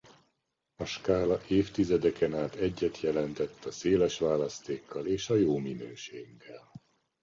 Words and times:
A 0.75 0.85
Skála 0.85 1.39
évtizedeken 1.47 2.35
át 2.35 2.55
egyet 2.55 2.99
jelentett 3.01 3.65
a 3.65 3.71
széles 3.71 4.19
választékkal 4.19 5.07
és 5.07 5.29
a 5.29 5.35
jó 5.35 5.57
minőséggel. 5.57 6.71